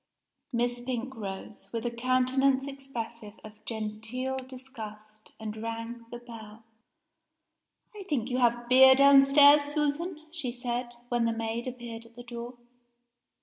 Miss 0.51 0.79
Pink 0.81 1.15
rose, 1.15 1.69
with 1.71 1.85
a 1.85 1.91
countenance 1.91 2.65
expressive 2.67 3.33
of 3.43 3.63
genteel 3.65 4.37
disgust, 4.37 5.31
and 5.39 5.55
rang 5.55 6.07
the 6.09 6.17
bell. 6.17 6.63
"I 7.95 8.01
think 8.09 8.31
you 8.31 8.39
have 8.39 8.67
beer 8.67 8.95
downstairs, 8.95 9.61
Susan?" 9.61 10.25
she 10.31 10.51
said, 10.51 10.95
when 11.09 11.25
the 11.25 11.33
maid 11.33 11.67
appeared 11.67 12.07
at 12.07 12.15
the 12.15 12.23
door. 12.23 12.55